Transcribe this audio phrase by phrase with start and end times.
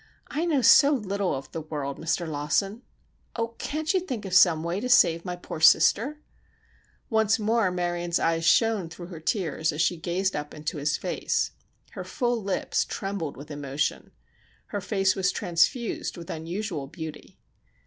[0.31, 2.27] "I know so little of the world, Mr.
[2.27, 2.81] Lawson.
[3.35, 6.23] Oh, can't you think of some way to save my poor sister?"
[7.11, 11.51] Once more Marion's eyes shone through her tears as she gazed up into his face.
[11.91, 14.09] Her full lips trembled with emotion.
[14.69, 17.37] Her face was transfused with unusual beauty.